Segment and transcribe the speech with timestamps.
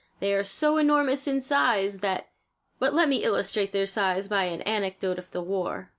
[0.19, 2.29] They are so enormous in size that
[2.79, 5.89] but let me illustrate their size by an anecdote of the war.